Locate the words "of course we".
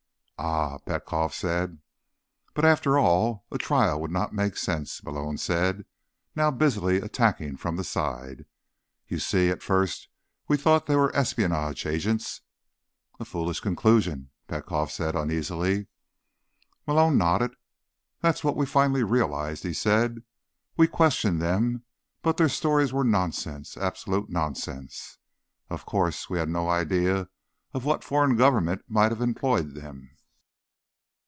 25.69-26.39